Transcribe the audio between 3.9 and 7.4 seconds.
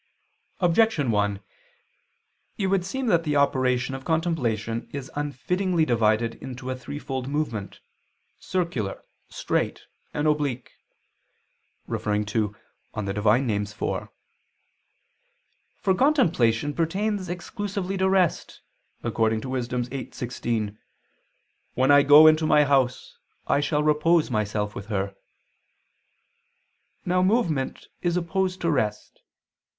of contemplation is unfittingly divided into a threefold